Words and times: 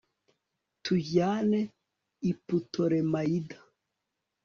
tujyane 0.83 1.59
i 2.29 2.31
putolemayida 2.45 3.57